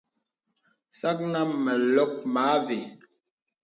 Sàknə 0.97 1.39
məlɔk 1.63 2.13
mə 2.33 2.41
àvə. 2.55 2.77